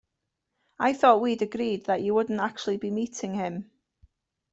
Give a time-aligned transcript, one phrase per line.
[0.79, 3.69] I thought we'd agreed that you wouldn't actually be meeting him?